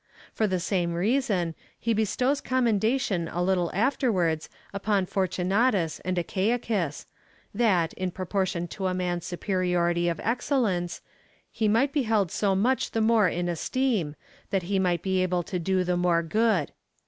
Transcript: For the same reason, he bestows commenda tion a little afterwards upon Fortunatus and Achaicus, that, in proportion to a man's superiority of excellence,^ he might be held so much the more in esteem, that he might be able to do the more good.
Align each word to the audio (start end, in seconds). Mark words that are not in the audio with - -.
For 0.33 0.47
the 0.47 0.59
same 0.59 0.95
reason, 0.95 1.53
he 1.79 1.93
bestows 1.93 2.41
commenda 2.41 2.99
tion 2.99 3.27
a 3.27 3.39
little 3.43 3.69
afterwards 3.71 4.49
upon 4.73 5.05
Fortunatus 5.05 5.99
and 5.99 6.17
Achaicus, 6.17 7.05
that, 7.53 7.93
in 7.93 8.09
proportion 8.09 8.67
to 8.69 8.87
a 8.87 8.95
man's 8.95 9.27
superiority 9.27 10.09
of 10.09 10.19
excellence,^ 10.21 11.01
he 11.51 11.67
might 11.67 11.93
be 11.93 12.01
held 12.01 12.31
so 12.31 12.55
much 12.55 12.89
the 12.89 12.99
more 13.01 13.29
in 13.29 13.47
esteem, 13.47 14.15
that 14.49 14.63
he 14.63 14.79
might 14.79 15.03
be 15.03 15.21
able 15.21 15.43
to 15.43 15.59
do 15.59 15.83
the 15.83 15.95
more 15.97 16.23
good. 16.23 16.71